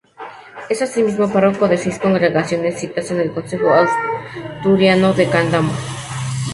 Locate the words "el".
3.19-3.31